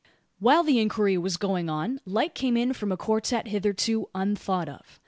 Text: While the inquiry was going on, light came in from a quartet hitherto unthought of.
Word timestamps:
While 0.39 0.63
the 0.63 0.79
inquiry 0.79 1.15
was 1.19 1.37
going 1.37 1.69
on, 1.69 1.99
light 2.07 2.33
came 2.33 2.57
in 2.57 2.73
from 2.73 2.91
a 2.91 2.97
quartet 2.97 3.49
hitherto 3.49 4.09
unthought 4.15 4.67
of. 4.67 4.99